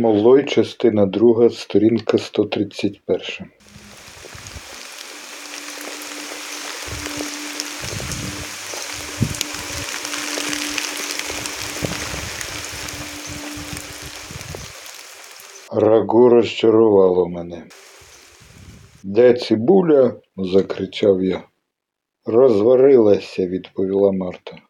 [0.00, 3.20] Молой, частина друга, сторінка 131.
[15.72, 17.66] Рагу розчарувало мене.
[19.02, 20.16] Де цибуля?
[20.36, 21.42] закричав я.
[22.24, 24.67] Розварилася, відповіла Марта.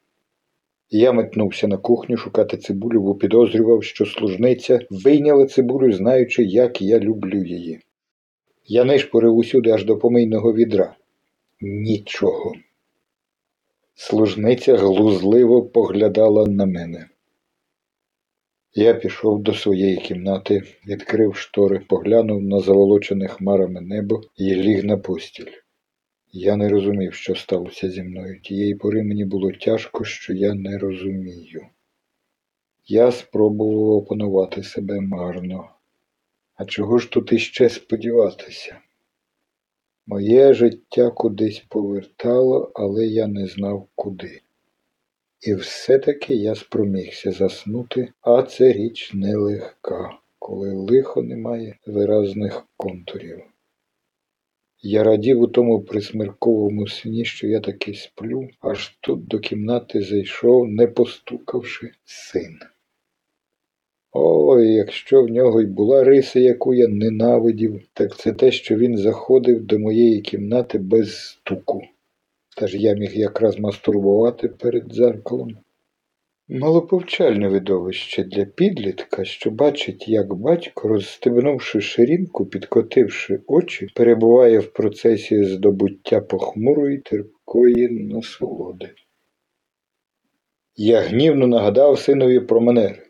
[0.91, 6.99] Я метнувся на кухню шукати цибулю, бо підозрював, що служниця вийняла цибулю, знаючи, як я
[6.99, 7.81] люблю її.
[8.65, 10.97] Я нишпорив усюди аж до помийного відра.
[11.61, 12.55] Нічого.
[13.95, 17.09] Служниця глузливо поглядала на мене.
[18.75, 24.97] Я пішов до своєї кімнати, відкрив штори, поглянув на заволочене хмарами небо і ліг на
[24.97, 25.51] постіль.
[26.41, 28.41] Я не розумів, що сталося зі мною.
[28.41, 31.67] Тієї пори мені було тяжко, що я не розумію.
[32.87, 35.71] Я спробував опанувати себе марно.
[36.55, 38.79] А чого ж тут іще сподіватися?
[40.07, 44.41] Моє життя кудись повертало, але я не знав куди.
[45.41, 53.43] І все-таки я спромігся заснути, а це річ нелегка, коли лихо не має виразних контурів.
[54.83, 60.69] Я радів у тому присмерковому сні, що я таки сплю, аж тут до кімнати зайшов,
[60.69, 62.59] не постукавши, син.
[64.13, 68.97] Ой, якщо в нього й була риса, яку я ненавидів, так це те, що він
[68.97, 71.83] заходив до моєї кімнати без стуку.
[72.57, 75.57] Та ж я міг якраз мастурбувати перед дзеркалом.
[76.51, 85.45] Малоповчальне видовище для підлітка, що бачить, як батько, розстебнувши ширинку, підкотивши очі, перебуває в процесі
[85.45, 88.95] здобуття похмурої терпкої насолоди.
[90.77, 93.03] Я гнівно нагадав синові про манери.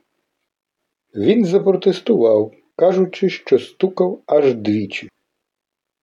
[1.14, 5.08] Він запротестував, кажучи, що стукав аж двічі.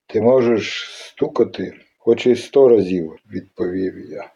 [0.07, 4.34] Ти можеш стукати хоч і сто разів, відповів я.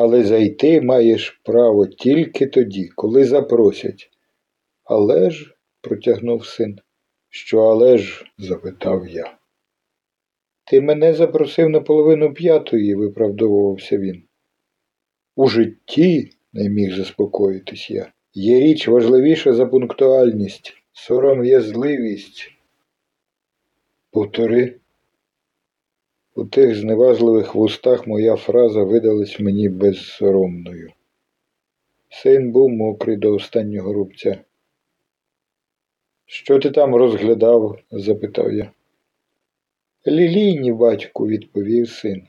[0.00, 4.10] Але зайти маєш право тільки тоді, коли запросять.
[4.84, 6.78] Але ж, протягнув син.
[7.28, 8.24] Що але ж?
[8.38, 9.36] запитав я.
[10.64, 14.22] Ти мене запросив на половину п'ятої, виправдовувався він.
[15.36, 22.52] У житті, не міг заспокоїтись я, є річ важливіша за пунктуальність, сором'язливість.
[24.10, 24.74] Повтори.
[26.38, 30.92] У тих зневажливих вустах моя фраза видалась мені безсоромною.
[32.08, 34.38] Син був мокрий до останнього рубця.
[36.26, 37.78] Що ти там розглядав?
[37.90, 38.70] запитав я.
[40.06, 42.22] Лілійні, батьку, відповів син.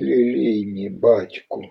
[0.00, 1.64] Лілійні, батьку.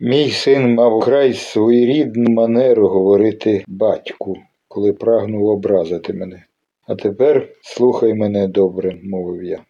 [0.00, 4.36] Мій син мав край своєрідну манеру говорити батьку,
[4.68, 6.44] коли прагнув образити мене.
[6.86, 9.64] А тепер слухай мене добре, мовив я.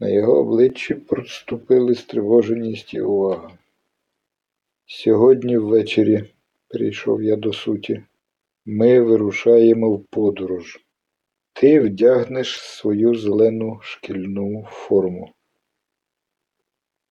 [0.00, 3.58] На його обличчі проступили стривоженість і увага.
[4.86, 6.24] Сьогодні ввечері,
[6.68, 8.02] прийшов я до суті,
[8.66, 10.80] ми вирушаємо в подорож.
[11.52, 15.32] Ти вдягнеш свою зелену шкільну форму.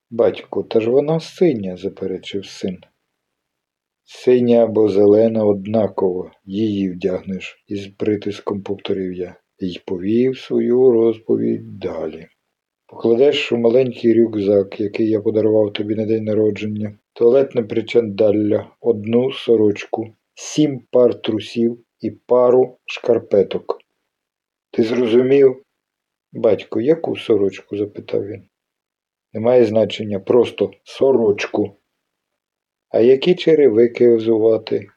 [0.10, 2.78] Батько, та ж вона синя, заперечив син.
[4.04, 12.28] Синя або зелена однаково, її вдягнеш, із притиском повторив я, і повів свою розповідь далі.
[12.94, 20.16] Покладеш у маленький рюкзак, який я подарував тобі на день народження, туалетне причандалля, одну сорочку,
[20.34, 23.80] сім пар трусів і пару шкарпеток.
[24.72, 25.64] Ти зрозумів?
[26.34, 27.78] Батько, яку сорочку?
[27.78, 28.44] запитав він.
[29.34, 31.76] Немає значення, просто сорочку.
[32.90, 34.88] А які черевики взувати?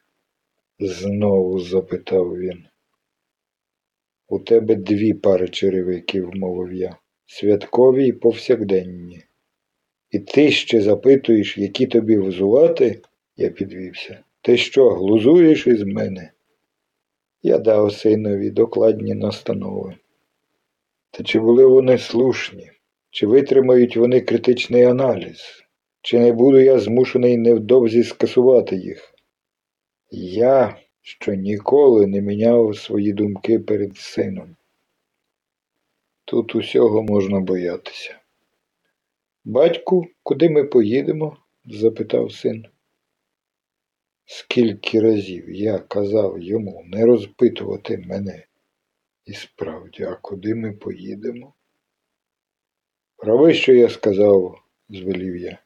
[0.79, 2.65] Знову запитав він.
[4.27, 6.97] У тебе дві пари черевиків, мовив я
[7.27, 9.23] святкові й повсякденні.
[10.11, 13.01] І ти ще запитуєш, які тобі взувати,
[13.37, 14.19] я підвівся.
[14.41, 16.31] Ти що, глузуєш із мене?
[17.41, 19.95] Я дав синові докладні настанови.
[21.11, 22.71] Та чи були вони слушні,
[23.09, 25.63] чи витримають вони критичний аналіз,
[26.01, 29.13] чи не буду я змушений невдовзі скасувати їх?
[30.11, 34.56] Я, що ніколи не міняв свої думки перед сином.
[36.27, 38.19] Тут усього можна боятися.
[39.45, 41.37] Батьку, куди ми поїдемо?
[41.65, 42.65] запитав син.
[44.25, 48.45] Скільки разів я казав йому не розпитувати мене.
[49.25, 51.53] І справді, а куди ми поїдемо?
[53.17, 55.59] Роби, що я сказав, звелів я.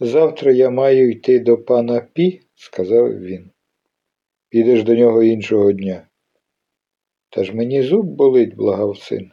[0.00, 3.50] Завтра я маю йти до пана Пі, сказав він.
[4.48, 6.08] Підеш до нього іншого дня.
[7.30, 9.30] Та ж мені зуб болить, благав син.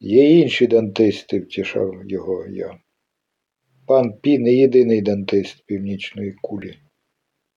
[0.00, 2.78] Є інші дантисти, втішав його я.
[3.86, 6.78] Пан Пі не єдиний дантист північної кулі.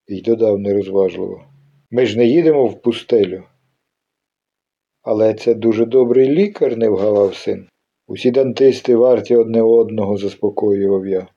[0.07, 1.45] І додав нерозважливо.
[1.91, 3.43] Ми ж не їдемо в пустелю.
[5.01, 7.67] Але це дуже добрий лікар, не вгавав син.
[8.07, 11.27] Усі дантисти варті одне одного, заспокоював я.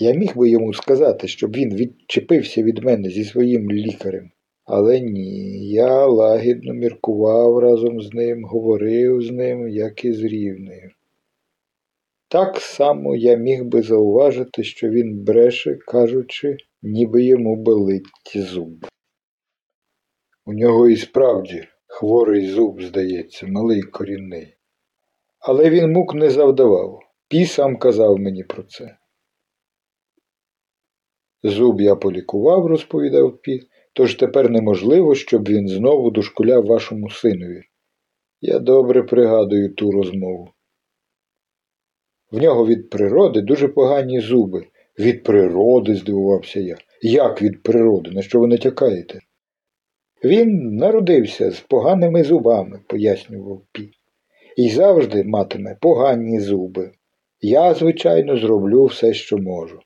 [0.00, 4.30] Я міг би йому сказати, щоб він відчепився від мене зі своїм лікарем.
[4.70, 10.90] Але ні, я лагідно міркував разом з ним, говорив з ним, як і з рівнею.
[12.28, 18.86] Так само я міг би зауважити, що він бреше, кажучи, ніби йому болить зуб.
[20.46, 24.56] У нього і справді хворий зуб, здається, малий корінний.
[25.38, 27.00] Але він мук не завдавав.
[27.28, 28.96] Пі сам казав мені про це.
[31.42, 33.60] Зуб я полікував, розповідав Пі,
[33.92, 37.62] тож тепер неможливо, щоб він знову дошкуляв вашому синові.
[38.40, 40.48] Я добре пригадую ту розмову.
[42.30, 44.66] В нього від природи дуже погані зуби.
[44.98, 46.76] Від природи, здивувався я.
[47.02, 48.10] Як від природи?
[48.10, 49.20] На що ви натякаєте?
[50.24, 53.90] Він народився з поганими зубами, пояснював Пі,
[54.56, 56.92] і завжди матиме погані зуби.
[57.40, 59.80] Я, звичайно, зроблю все, що можу.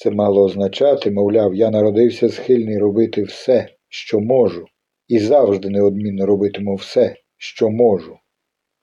[0.00, 4.66] Це мало означати, мовляв, я народився схильний робити все, що можу,
[5.08, 8.18] і завжди неодмінно робитиму все, що можу.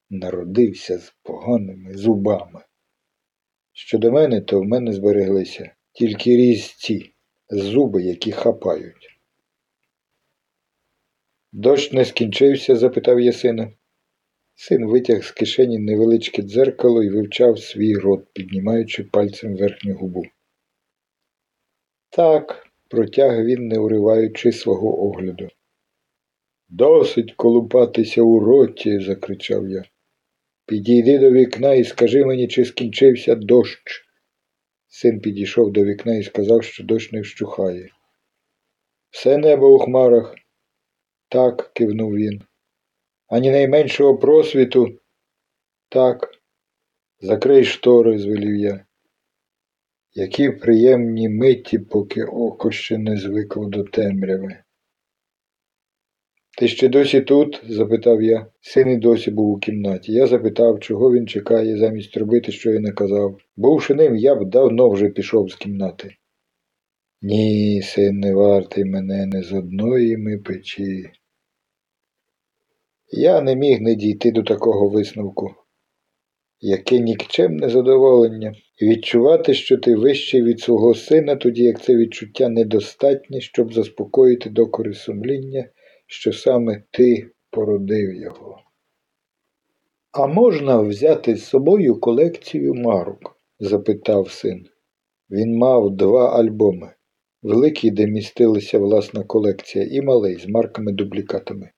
[0.10, 2.62] Народився з поганими зубами.
[3.74, 7.14] Щодо мене, то в мене збереглися тільки різці,
[7.50, 9.20] зуби, які хапають.
[11.52, 12.76] Дощ не скінчився?
[12.76, 13.72] запитав я сина.
[14.56, 20.24] Син витяг з кишені невеличке дзеркало і вивчав свій рот, піднімаючи пальцем верхню губу.
[22.16, 25.48] Так, протяг він, не уриваючи свого огляду.
[26.70, 29.84] Досить колупатися у роті, закричав я.
[30.66, 34.06] Підійди до вікна і скажи мені, чи скінчився дощ.
[34.88, 37.90] Син підійшов до вікна і сказав, що дощ не вщухає.
[39.10, 40.36] Все небо у хмарах.
[41.30, 42.42] Так, кивнув він.
[43.28, 45.00] Ані найменшого просвіту.
[45.90, 46.30] Так.
[47.20, 48.86] Закрий штори, звелів я.
[50.18, 54.56] Які приємні миті, поки око ще не звикло до темряви.
[56.58, 57.62] Ти ще досі тут?
[57.70, 58.48] запитав я.
[58.62, 60.14] Син і досі був у кімнаті.
[60.14, 63.38] Я запитав, чого він чекає, замість робити, що я наказав.
[63.58, 66.16] Бувши ним, я б давно вже пішов з кімнати.
[67.22, 71.10] Ні, син не вартий мене не з одної ми печі.
[73.12, 75.56] Я не міг не дійти до такого висновку.
[76.60, 83.42] Яке нікчемне задоволення, відчувати, що ти вищий від свого сина, тоді як це відчуття недостатнє,
[83.42, 85.70] щоб заспокоїти докори сумління,
[86.08, 88.60] що саме ти породив його.
[90.12, 93.40] А можна взяти з собою колекцію марок?
[93.60, 94.66] запитав син.
[95.30, 96.92] Він мав два альбоми
[97.46, 101.70] великий, де містилася власна колекція, і малий з марками-дублікатами.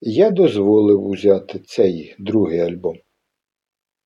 [0.00, 2.96] Я дозволив узяти цей другий альбом.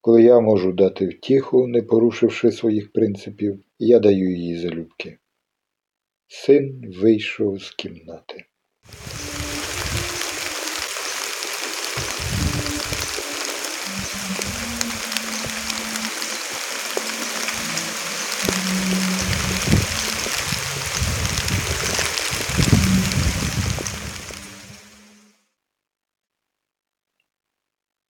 [0.00, 5.18] Коли я можу дати втіху, не порушивши своїх принципів, я даю її залюбки.
[6.26, 8.44] Син вийшов з кімнати.